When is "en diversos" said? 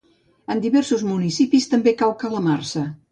0.53-1.03